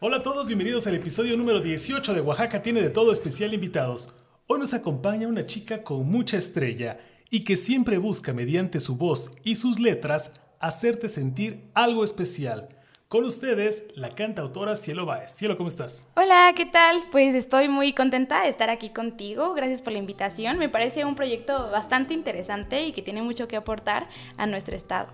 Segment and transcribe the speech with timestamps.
[0.00, 4.12] Hola a todos, bienvenidos al episodio número 18 de Oaxaca tiene de todo especial invitados.
[4.48, 6.98] Hoy nos acompaña una chica con mucha estrella
[7.30, 12.68] y que siempre busca mediante su voz y sus letras hacerte sentir algo especial.
[13.08, 15.30] Con ustedes, la cantautora Cielo Baez.
[15.30, 16.08] Cielo, ¿cómo estás?
[16.16, 17.04] Hola, ¿qué tal?
[17.12, 19.54] Pues estoy muy contenta de estar aquí contigo.
[19.54, 20.58] Gracias por la invitación.
[20.58, 25.06] Me parece un proyecto bastante interesante y que tiene mucho que aportar a nuestro estado.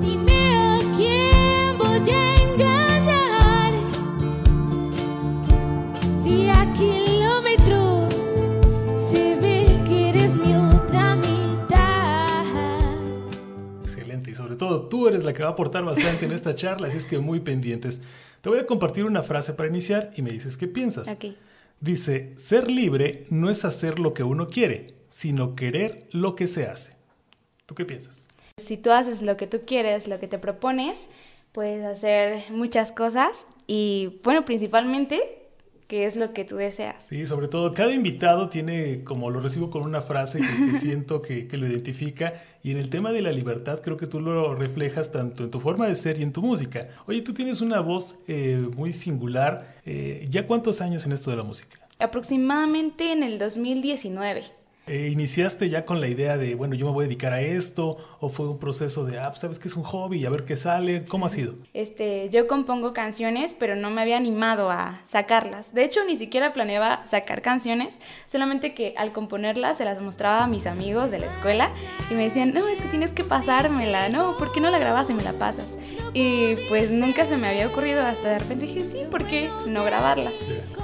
[0.00, 2.43] Dime a quién voy a
[14.64, 17.18] todo tú eres la que va a aportar bastante en esta charla, así es que
[17.18, 18.00] muy pendientes.
[18.40, 21.08] Te voy a compartir una frase para iniciar y me dices qué piensas.
[21.08, 21.26] Ok.
[21.80, 26.66] Dice, ser libre no es hacer lo que uno quiere, sino querer lo que se
[26.66, 26.94] hace.
[27.66, 28.26] ¿Tú qué piensas?
[28.56, 30.98] Si tú haces lo que tú quieres, lo que te propones,
[31.52, 35.43] puedes hacer muchas cosas y, bueno, principalmente,
[35.86, 37.04] qué es lo que tú deseas.
[37.08, 41.22] Sí, sobre todo, cada invitado tiene, como lo recibo con una frase que, que siento
[41.22, 44.54] que, que lo identifica, y en el tema de la libertad creo que tú lo
[44.54, 46.88] reflejas tanto en tu forma de ser y en tu música.
[47.06, 49.76] Oye, tú tienes una voz eh, muy singular.
[49.84, 51.78] Eh, ¿Ya cuántos años en esto de la música?
[51.98, 54.63] Aproximadamente en el 2019.
[54.86, 57.96] Eh, ¿Iniciaste ya con la idea de, bueno, yo me voy a dedicar a esto?
[58.20, 60.56] ¿O fue un proceso de, ah, pues, sabes que es un hobby a ver qué
[60.56, 61.06] sale?
[61.06, 61.54] ¿Cómo ha sido?
[61.72, 65.72] Este, yo compongo canciones, pero no me había animado a sacarlas.
[65.72, 67.96] De hecho, ni siquiera planeaba sacar canciones,
[68.26, 71.70] solamente que al componerlas se las mostraba a mis amigos de la escuela
[72.10, 75.08] y me decían, no, es que tienes que pasármela, no, ¿por qué no la grabas
[75.08, 75.78] y me la pasas?
[76.12, 79.82] Y pues nunca se me había ocurrido, hasta de repente dije, sí, ¿por qué no
[79.82, 80.30] grabarla?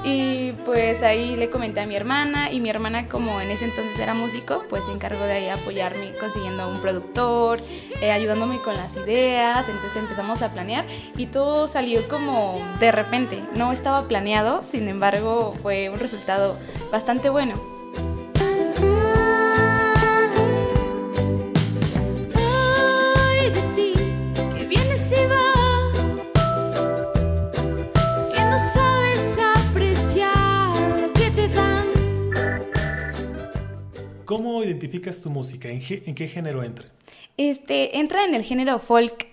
[0.03, 3.99] Y pues ahí le comenté a mi hermana y mi hermana como en ese entonces
[3.99, 7.61] era músico, pues se encargó de ahí apoyarme consiguiendo un productor,
[8.01, 10.87] eh, ayudándome con las ideas, entonces empezamos a planear
[11.19, 16.57] y todo salió como de repente, no estaba planeado, sin embargo fue un resultado
[16.91, 17.80] bastante bueno.
[34.31, 35.69] ¿Cómo identificas tu música?
[35.69, 36.87] ¿En, en qué género entra?
[37.37, 39.27] Este entra en el género folk.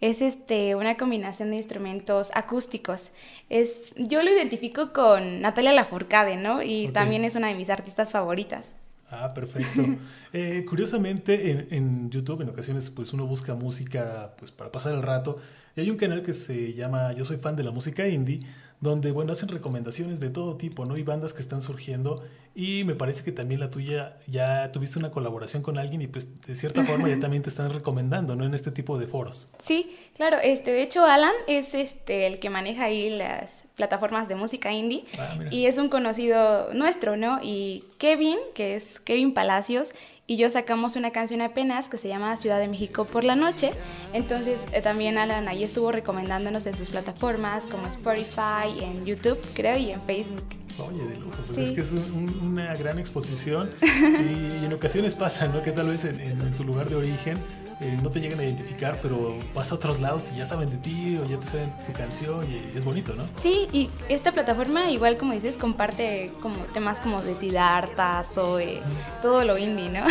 [0.00, 3.12] Es este una combinación de instrumentos acústicos.
[3.48, 6.64] Es yo lo identifico con Natalia Lafourcade, ¿no?
[6.64, 8.74] Y también es una de mis artistas favoritas.
[9.08, 9.82] Ah, perfecto.
[10.32, 15.02] Eh, curiosamente, en, en YouTube en ocasiones pues uno busca música pues para pasar el
[15.02, 15.40] rato
[15.76, 18.40] y hay un canal que se llama Yo soy fan de la música indie,
[18.80, 20.96] donde bueno hacen recomendaciones de todo tipo, ¿no?
[20.96, 22.22] Y bandas que están surgiendo
[22.54, 26.42] y me parece que también la tuya ya tuviste una colaboración con alguien y pues
[26.42, 28.44] de cierta forma ya también te están recomendando, ¿no?
[28.44, 29.48] En este tipo de foros.
[29.58, 34.34] Sí, claro, este de hecho Alan es este el que maneja ahí las plataformas de
[34.34, 37.40] música indie Ah, y es un conocido nuestro, ¿no?
[37.42, 39.92] Y Kevin, que es Kevin Palacios,
[40.30, 43.72] y yo sacamos una canción apenas que se llama Ciudad de México por la noche.
[44.12, 49.76] Entonces eh, también Alan ahí estuvo recomendándonos en sus plataformas como Spotify, en YouTube, creo,
[49.76, 50.44] y en Facebook.
[50.78, 51.62] Oye, de lujo, pues Sí.
[51.64, 55.62] es que es un- un- una gran exposición y, en ocasiones pasa, ¿no?
[55.62, 57.36] Que tal vez en, en- en tu lugar de origen
[57.80, 60.76] eh, no te llegan a identificar, pero vas a otros lados y ya saben de
[60.76, 63.24] ti o ya te saben su canción y es bonito, ¿no?
[63.40, 68.80] Sí, y esta plataforma, igual como dices, comparte como temas como de Siddhartha, Zoe,
[69.22, 70.04] todo lo indie, ¿no?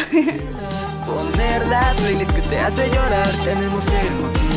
[1.05, 4.49] Poner la playlist que te hace llorar, tenemos el motivo.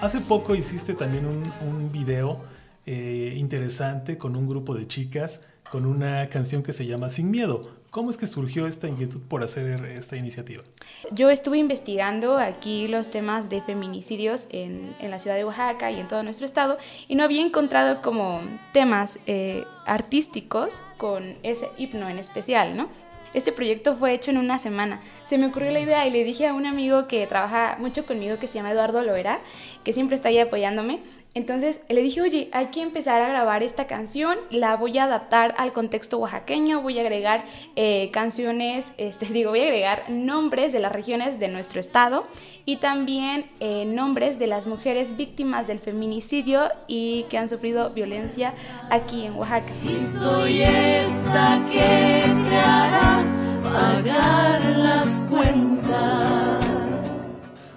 [0.00, 2.40] Hace poco hiciste también un, un video
[2.84, 7.81] eh, interesante con un grupo de chicas con una canción que se llama Sin Miedo.
[7.92, 10.62] ¿Cómo es que surgió esta inquietud por hacer esta iniciativa?
[11.10, 16.00] Yo estuve investigando aquí los temas de feminicidios en, en la ciudad de Oaxaca y
[16.00, 18.40] en todo nuestro estado y no había encontrado como
[18.72, 22.88] temas eh, artísticos con ese himno en especial, ¿no?
[23.34, 25.02] Este proyecto fue hecho en una semana.
[25.26, 28.38] Se me ocurrió la idea y le dije a un amigo que trabaja mucho conmigo,
[28.38, 29.40] que se llama Eduardo Loera,
[29.84, 31.00] que siempre está ahí apoyándome.
[31.34, 35.54] Entonces le dije, oye, hay que empezar a grabar esta canción, la voy a adaptar
[35.56, 37.44] al contexto oaxaqueño, voy a agregar
[37.74, 42.26] eh, canciones, este, digo, voy a agregar nombres de las regiones de nuestro estado
[42.66, 48.54] y también eh, nombres de las mujeres víctimas del feminicidio y que han sufrido violencia
[48.90, 49.72] aquí en Oaxaca.
[49.82, 53.42] Y soy esta que te
[53.72, 55.81] pagar las cuentas.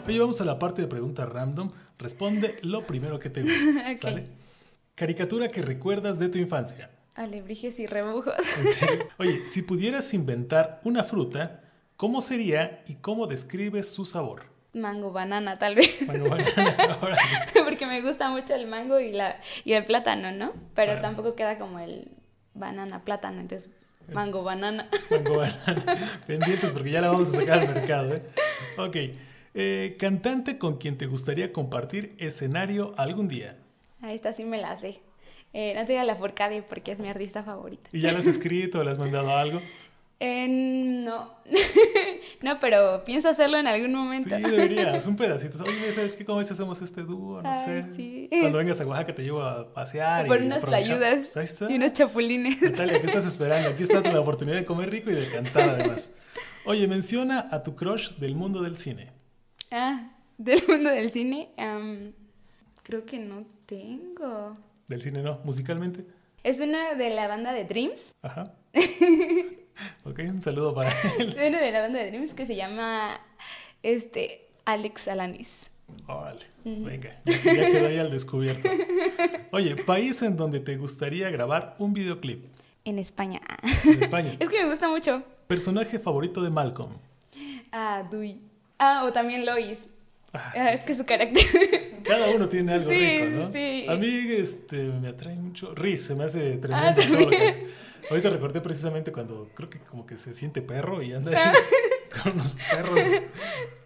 [0.08, 1.72] Oye, vamos a la parte de preguntas random.
[1.98, 3.92] Responde lo primero que te gusta.
[3.92, 3.98] Ok.
[3.98, 4.28] ¿sale?
[4.96, 6.90] Caricatura que recuerdas de tu infancia.
[7.16, 8.34] Alebrijes y rebujos.
[9.18, 11.62] Oye, si pudieras inventar una fruta,
[11.98, 14.42] ¿Cómo sería y cómo describes su sabor?
[14.74, 16.06] Mango banana, tal vez.
[16.06, 17.22] Mango banana, órale.
[17.64, 20.52] Porque me gusta mucho el mango y, la, y el plátano, ¿no?
[20.76, 21.02] Pero Claro.
[21.02, 22.10] tampoco queda como el
[22.54, 23.40] banana, plátano.
[23.40, 23.70] Entonces,
[24.12, 24.90] mango banana.
[25.10, 26.20] Mango banana.
[26.28, 28.22] Pendientes porque ya la vamos a sacar al mercado, ¿eh?
[28.78, 28.98] Ok.
[29.58, 33.56] Eh, cantante con quien te gustaría compartir escenario algún día.
[34.02, 35.00] A esta sí me la sé.
[35.54, 37.90] Eh, Natalia Lafourcade porque es mi artista favorita.
[37.94, 39.62] ¿Y ya la has escrito o le has mandado algo?
[40.20, 41.30] Eh, no.
[42.42, 44.36] no, pero pienso hacerlo en algún Sí, momento.
[44.38, 45.06] deberías.
[45.08, 45.64] Un pedacito.
[45.64, 46.26] Oye, ¿sabes qué?
[46.26, 47.42] ¿Cómo es hacemos este dúo?
[47.42, 47.94] No Ay, sé.
[47.94, 48.28] sí.
[48.30, 50.28] Cuando vengas a Oaxaca te llevo a pasear.
[50.28, 51.34] Por y unas playudas
[51.70, 52.62] y unos chapulines.
[52.62, 53.70] Natalia, ¿qué estás esperando?
[53.70, 56.12] Aquí está la oportunidad de comer rico y de cantar además.
[56.66, 59.15] Oye, menciona a tu crush del mundo del cine.
[59.72, 61.50] Ah, del mundo del cine.
[62.84, 64.54] creo que no tengo.
[64.88, 66.06] Del cine no, musicalmente.
[66.44, 68.14] Es una de la banda de Dreams.
[68.22, 68.54] Ajá.
[70.06, 70.90] Ok, un saludo para
[71.20, 71.36] él.
[71.38, 73.20] Es una de la banda de Dreams que se llama
[73.84, 75.70] este Alex Alanis.
[76.08, 78.70] Órale, venga, ya ya quedó ahí al descubierto.
[79.52, 82.46] Oye, país en donde te gustaría grabar un videoclip.
[82.84, 83.42] En España.
[83.84, 84.36] En España.
[84.40, 85.24] Es que me gusta mucho.
[85.48, 86.92] Personaje favorito de Malcolm.
[87.72, 88.40] Ah, Dewey.
[88.80, 89.88] Ah, o también Lois.
[90.34, 91.44] Ah, Ah, es que su carácter.
[92.04, 93.52] Cada uno tiene algo Sí, rico, ¿no?
[93.52, 93.86] sí.
[93.90, 95.74] A mí este, me atrae mucho.
[95.74, 97.50] Riz, se me hace Ah, tremendo todo lo que también.
[97.50, 97.68] hace.
[98.12, 101.52] Ahorita recordé precisamente cuando creo que como que se siente perro y anda Ah.
[101.52, 101.56] ahí
[102.24, 103.00] con unos perros.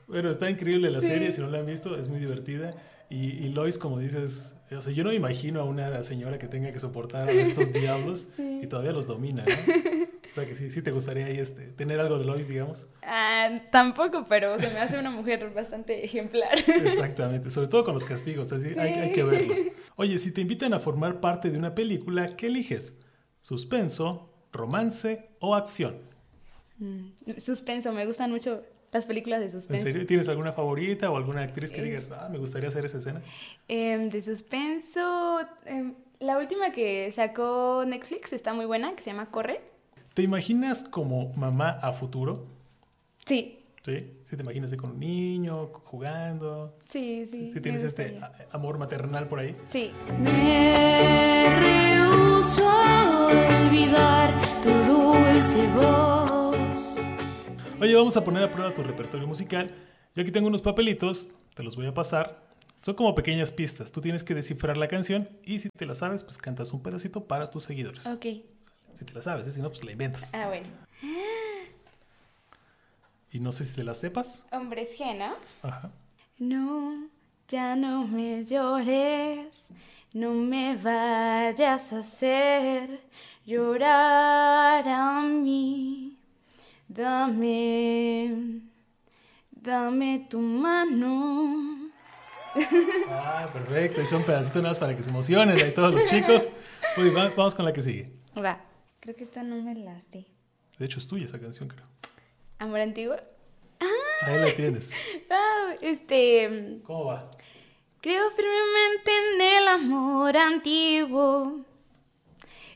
[0.07, 2.71] Bueno, está increíble la serie, si no la han visto, es muy divertida.
[3.11, 6.71] Y, y Lois, como dices, o sea, yo no imagino a una señora que tenga
[6.71, 10.05] que soportar a estos diablos y todavía los domina, ¿no?
[10.31, 12.87] O sea que sí, sí te gustaría ahí este, tener algo de Lois, digamos.
[13.01, 16.57] Ah, tampoco, pero se me hace una mujer bastante ejemplar.
[16.67, 19.59] Exactamente, sobre todo con los castigos, así hay, hay que verlos.
[19.95, 22.97] Oye, si te invitan a formar parte de una película, ¿qué eliges?
[23.41, 25.97] ¿Suspenso, romance o acción?
[26.77, 27.09] Mm,
[27.39, 29.83] Suspenso, me gustan mucho las películas de ¿En suspenso.
[29.83, 30.05] serio?
[30.05, 31.85] ¿Tienes alguna favorita o alguna actriz que Eh.
[31.85, 33.21] digas, ah, me gustaría hacer esa escena?
[33.67, 39.29] Em, de suspenso, em, la última que sacó Netflix está muy buena, que se llama
[39.31, 39.61] Corre.
[40.19, 42.45] ¿Te imaginas como mamá a futuro?
[43.25, 44.05] Sí, ¿Sí?
[44.23, 46.75] ¿Sí te imaginas con un niño, jugando?
[46.89, 47.47] sí, sí.
[47.47, 48.19] ¿Sí, me tienes este
[48.51, 49.55] amor maternal por ahí?
[49.69, 49.93] Sí.
[50.19, 56.97] Me rehúso a olvidar tu dulce voz.
[57.79, 59.73] Oye, vamos a poner a prueba tu repertorio musical.
[60.17, 62.43] Yo aquí tengo unos papelitos, te los voy a pasar.
[62.81, 63.93] Son como pequeñas pistas.
[63.93, 67.23] Tú tienes que descifrar la canción y si te la sabes, pues cantas un pedacito
[67.25, 68.05] para tus seguidores.
[68.05, 68.25] Ok.
[68.99, 69.51] Si te la sabes, ¿eh?
[69.53, 70.33] si no, pues la inventas.
[70.33, 70.67] Ah, bueno.
[73.31, 74.45] Y no sé si te la sepas.
[74.51, 75.35] Hombres G, ¿no?
[75.63, 75.89] Ajá.
[76.37, 77.07] No,
[77.47, 79.69] ya no me llores,
[80.11, 82.99] no me vayas a hacer
[83.45, 86.17] llorar a mí.
[86.89, 88.59] Dame,
[89.51, 91.87] dame tu mano.
[93.11, 94.01] Ah, perfecto.
[94.01, 96.47] Y son pedacitos nada más para que se emocionen ahí todos los chicos.
[96.97, 98.11] Uy, va- vamos con la que sigue.
[98.37, 98.59] Va,
[98.99, 100.25] creo que esta no me la sé.
[100.77, 101.85] De hecho, es tuya esa canción, creo.
[102.57, 103.15] Amor antiguo.
[104.21, 104.93] Ahí la tienes.
[105.29, 107.29] Ah, este, ¿Cómo va?
[108.01, 111.65] Creo firmemente en el amor antiguo,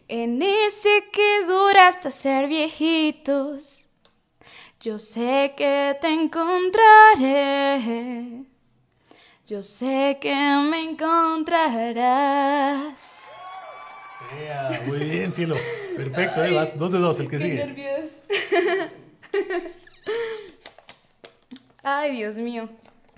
[0.07, 3.85] en ese que dura hasta ser viejitos.
[4.81, 7.81] Yo sé que te encontraré,
[9.47, 10.35] yo sé que
[10.69, 12.99] me encontrarás.
[14.85, 15.55] Muy bien, cielo.
[15.95, 16.77] Perfecto, ahí vas.
[16.77, 17.65] Dos de dos, el que Qué sigue.
[17.65, 18.11] nervios.
[21.83, 22.69] Ay, Dios mío,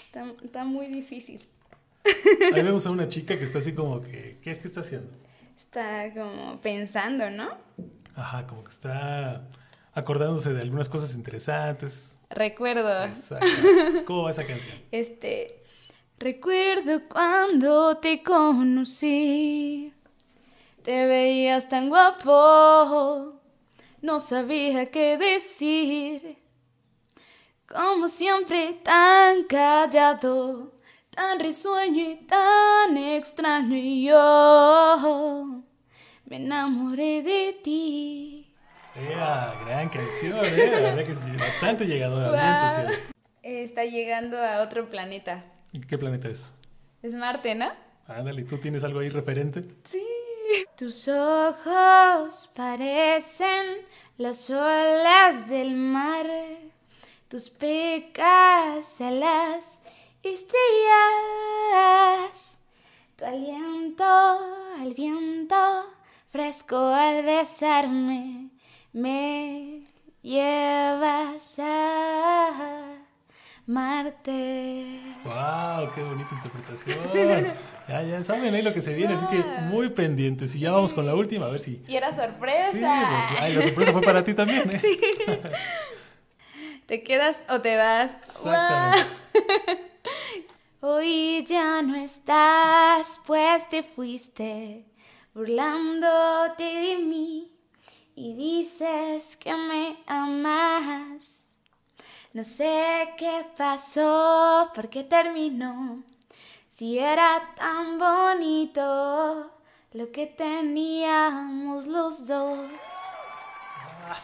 [0.05, 1.45] está, está muy difícil.
[2.53, 4.37] Ahí vemos a una chica que está así como que.
[4.41, 5.11] ¿Qué es que está haciendo?
[5.57, 7.49] Está como pensando, ¿no?
[8.15, 9.47] Ajá, como que está
[9.93, 12.17] acordándose de algunas cosas interesantes.
[12.29, 13.05] Recuerdo.
[13.05, 13.47] Exacto.
[14.05, 14.77] ¿Cómo va esa canción?
[14.91, 15.63] Este,
[16.19, 19.93] recuerdo cuando te conocí,
[20.85, 23.41] te veías tan guapo,
[24.03, 26.37] no sabía qué decir,
[27.67, 30.73] como siempre tan callado,
[31.09, 35.63] tan risueño y tan extraño y yo
[36.25, 38.53] me enamoré de ti.
[38.95, 40.69] Ea, gran canción, ¿eh?
[40.71, 42.91] La verdad que es bastante llegadora.
[43.41, 45.39] Está llegando a otro planeta.
[45.71, 46.53] ¿Y ¿Qué planeta es?
[47.01, 47.71] Es Marte, ¿no?
[48.07, 49.63] Ándale, ¿tú tienes algo ahí referente?
[49.89, 50.14] Sí.
[50.77, 53.85] Tus ojos parecen
[54.17, 56.27] las olas del mar,
[57.27, 59.79] tus pecas a las
[60.21, 60.59] estrellas,
[63.15, 65.55] tu aliento al viento
[66.29, 68.49] fresco al besarme.
[68.93, 69.87] Me
[70.21, 72.24] llevas a
[73.67, 74.99] Marte.
[75.23, 75.89] ¡Wow!
[75.93, 77.53] ¡Qué bonita interpretación!
[77.87, 80.55] Ya, ya saben ahí lo que se viene, así que muy pendientes.
[80.55, 81.83] Y ya vamos con la última, a ver si.
[81.87, 82.71] Y era sorpresa.
[82.71, 84.81] Sí, porque- ay, la sorpresa fue para ti también, ¿eh?
[86.87, 88.09] ¿Te quedas o te vas?
[88.23, 89.05] Exactamente.
[90.81, 94.85] Hoy ya no estás, pues te fuiste,
[95.35, 97.51] burlándote de mí
[98.15, 100.74] y dices que me amas.
[102.35, 106.03] No sé qué pasó, por qué terminó,
[106.73, 109.49] si era tan bonito
[109.93, 112.69] lo que teníamos los dos.
[114.09, 114.17] Ah,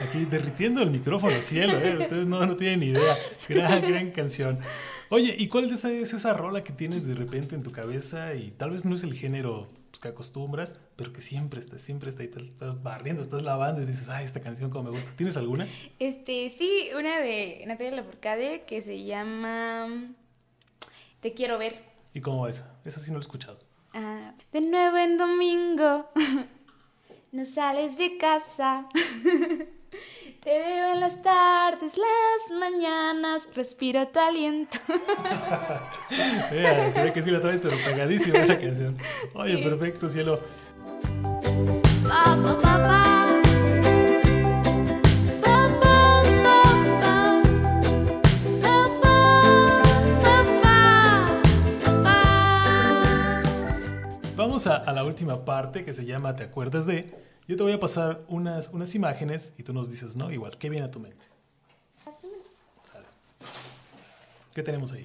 [0.00, 1.98] Aquí derritiendo el micrófono al cielo, ¿eh?
[1.98, 3.16] Ustedes no, no tienen idea.
[3.48, 4.60] Gran, gran canción.
[5.08, 8.32] Oye, ¿y cuál de esa, es esa rola que tienes de repente en tu cabeza?
[8.34, 9.66] Y tal vez no es el género
[10.00, 12.28] pues, que acostumbras, pero que siempre está, siempre está ahí.
[12.28, 15.10] te Estás barriendo, estás lavando y dices, ay, esta canción como me gusta.
[15.16, 15.66] ¿Tienes alguna?
[15.98, 20.14] Este, sí, una de Natalia Lafourcade que se llama
[21.20, 21.84] Te quiero ver.
[22.14, 22.78] ¿Y cómo va esa?
[22.84, 23.58] Esa sí no la he escuchado.
[23.92, 26.10] Ah, de nuevo en domingo,
[27.32, 28.88] no sales de casa.
[30.42, 34.78] Te veo en las tardes, las mañanas, respiro tu aliento.
[36.52, 38.96] Mira, se ve que sí la traes, pero pegadísima esa canción.
[39.34, 40.40] Oye, perfecto, cielo.
[42.08, 42.40] Pa.
[54.40, 57.29] Vamos a, a la última parte que se llama ¿Te acuerdas de?
[57.50, 60.30] Yo te voy a pasar unas, unas imágenes y tú nos dices, ¿no?
[60.30, 61.24] Igual, ¿qué viene a tu mente?
[64.54, 65.04] ¿Qué tenemos ahí?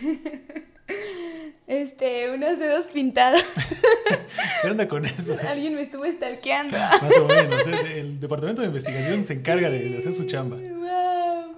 [1.66, 3.44] Este, unos dedos pintados.
[4.62, 5.36] ¿Qué onda con eso?
[5.46, 6.76] Alguien me estuvo stalkeando.
[6.76, 7.64] Más o menos.
[7.68, 8.00] ¿eh?
[8.00, 10.56] El departamento de investigación se encarga de, de hacer su chamba.
[10.56, 11.54] Wow,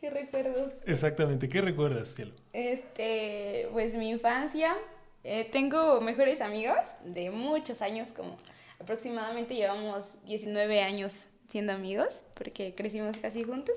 [0.00, 0.72] qué recuerdos.
[0.86, 1.46] Exactamente.
[1.48, 2.32] ¿Qué recuerdas, cielo?
[2.54, 4.76] Este, pues mi infancia.
[5.24, 8.38] Eh, tengo mejores amigos de muchos años, como
[8.80, 13.74] aproximadamente llevamos 19 años siendo amigos, porque crecimos casi juntos.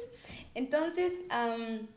[0.55, 1.87] Entonces, am,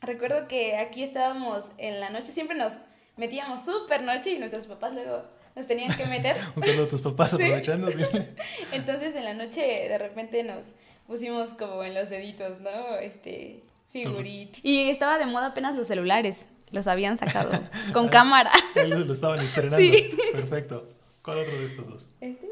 [0.00, 2.74] recuerdo que aquí estábamos en la noche, siempre nos
[3.16, 5.24] metíamos súper noche y nuestros papás luego
[5.54, 6.36] nos tenían que meter.
[6.56, 7.88] Un saludo a tus papás aprovechando.
[7.88, 8.30] dile.
[8.72, 10.66] Entonces en la noche de repente nos
[11.06, 12.96] pusimos como en los deditos, ¿no?
[12.98, 14.60] Este, figuritas.
[14.62, 16.46] Y estaba de moda apenas los celulares.
[16.70, 17.50] Los habían sacado
[17.92, 18.50] con cámara.
[18.88, 19.78] Lo, estaban estrenando.
[19.78, 20.16] Sí.
[20.32, 20.88] Perfecto.
[21.22, 22.08] ¿Cuál otro de estos dos?
[22.20, 22.46] Este,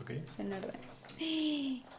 [0.00, 0.10] Ok.
[0.10, 1.82] este, en orden.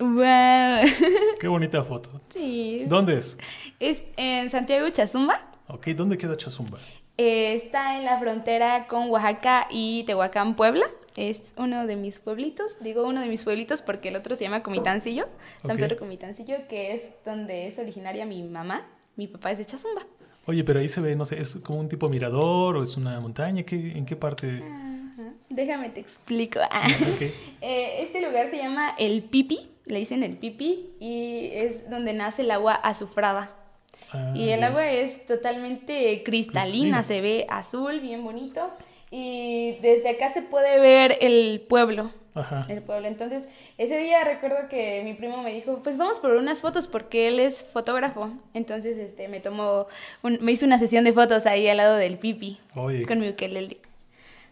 [0.00, 1.36] ¡Wow!
[1.38, 2.20] Qué bonita foto.
[2.32, 2.84] Sí.
[2.86, 3.36] ¿Dónde es?
[3.78, 5.46] Es en Santiago Chazumba.
[5.68, 6.78] Ok, ¿dónde queda Chazumba?
[7.18, 10.86] Eh, está en la frontera con Oaxaca y Tehuacán, Puebla.
[11.16, 12.78] Es uno de mis pueblitos.
[12.80, 15.28] Digo uno de mis pueblitos porque el otro se llama Comitancillo.
[15.62, 15.80] San Ok.
[15.80, 18.86] Pedro Comitancillo, que es donde es originaria mi mamá.
[19.16, 20.02] Mi papá es de Chazumba.
[20.46, 23.20] Oye, pero ahí se ve, no sé, ¿es como un tipo mirador o es una
[23.20, 23.62] montaña?
[23.62, 24.62] ¿Qué, ¿En qué parte?
[24.62, 25.32] Ajá.
[25.48, 26.60] Déjame te explico.
[27.14, 27.22] Ok.
[27.60, 32.42] Eh, este lugar se llama El Pipi, le dicen El Pipi, y es donde nace
[32.42, 33.54] el agua azufrada.
[34.12, 34.64] Ah, y el bien.
[34.64, 37.02] agua es totalmente cristalina, Cristalina.
[37.02, 38.72] se ve azul, bien bonito.
[39.10, 42.10] Y desde acá se puede ver el pueblo.
[42.34, 42.64] Ajá.
[42.68, 43.08] El pueblo.
[43.08, 47.26] Entonces, ese día recuerdo que mi primo me dijo, pues vamos por unas fotos porque
[47.26, 48.30] él es fotógrafo.
[48.54, 49.88] Entonces, este, me tomó,
[50.22, 53.28] un- me hizo una sesión de fotos ahí al lado del pipi Oye, con mi
[53.30, 53.78] ukelele.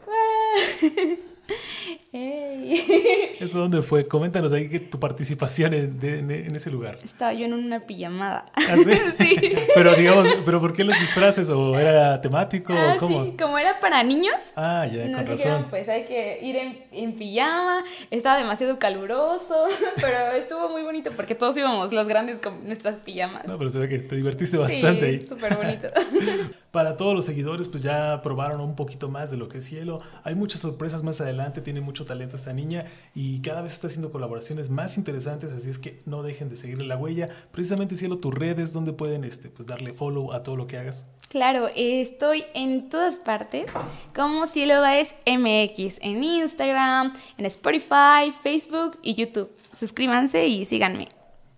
[3.40, 4.07] ¿eso dónde fue?
[4.09, 6.97] Coméntanos ahí que tu participación en, de- en- en ese lugar.
[7.05, 8.47] Estaba yo en una pijamada.
[8.55, 8.90] ¿Ah, sí?
[9.19, 9.37] Sí.
[9.75, 11.50] pero digamos, ¿pero por qué los disfraces?
[11.50, 12.73] ¿O era temático?
[12.73, 13.25] Ah, o cómo?
[13.25, 15.71] sí, como era para niños, Ah, ya, nos con dijeron, razón.
[15.71, 19.67] pues hay que ir en, en pijama, estaba demasiado caluroso,
[20.00, 23.47] pero estuvo muy bonito porque todos íbamos los grandes con nuestras pijamas.
[23.47, 25.26] No, pero se ve que te divertiste bastante ahí.
[25.26, 25.88] súper bonito.
[26.71, 30.01] Para todos los seguidores, pues ya probaron un poquito más de lo que es Cielo.
[30.23, 32.85] Hay muchas sorpresas más adelante, tiene mucho talento esta niña
[33.15, 36.87] y cada vez está haciendo colaboraciones más interesantes, así es que no dejen de seguirle
[36.87, 37.27] la huella.
[37.53, 41.07] Precisamente Cielo, tus redes, donde pueden este, pues darle follow a todo lo que hagas.
[41.31, 43.67] Claro, estoy en todas partes
[44.15, 49.51] como Cielo Baez MX, en Instagram, en Spotify, Facebook y YouTube.
[49.73, 51.09] Suscríbanse y síganme.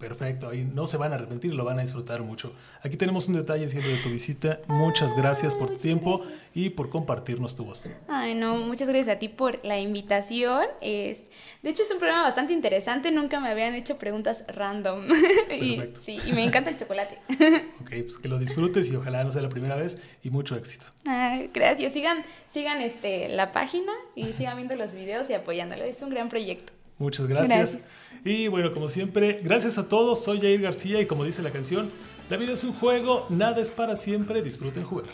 [0.00, 2.54] Perfecto, ahí no se van a arrepentir, lo van a disfrutar mucho.
[2.82, 4.58] Aquí tenemos un detalle, Cielo, de tu visita.
[4.66, 6.22] Muchas gracias por tu tiempo
[6.54, 7.90] y por compartirnos tu voz.
[8.08, 10.64] Ay, no, muchas gracias a ti por la invitación.
[10.80, 11.24] Es,
[11.62, 13.10] de hecho, es un programa bastante interesante.
[13.10, 15.06] Nunca me habían hecho preguntas random.
[15.60, 16.00] y, Perfecto.
[16.02, 17.18] sí, y me encanta el chocolate.
[17.80, 20.86] Ok, pues que lo disfrutes y ojalá no sea la primera vez y mucho éxito.
[21.06, 21.92] Ay, gracias.
[21.92, 25.84] Sigan, sigan este, la página y sigan viendo los videos y apoyándolo.
[25.84, 26.72] Es un gran proyecto.
[27.00, 27.72] Muchas gracias.
[27.72, 27.88] Gracias.
[28.24, 30.22] Y bueno, como siempre, gracias a todos.
[30.22, 31.90] Soy Jair García y como dice la canción,
[32.28, 35.06] la vida es un juego, nada es para siempre, disfruten jugar.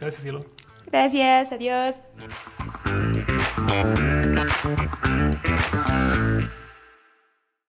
[0.00, 0.44] Gracias, cielo.
[0.90, 1.96] Gracias, adiós.